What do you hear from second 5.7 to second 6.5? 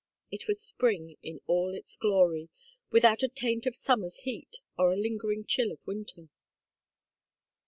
of winter.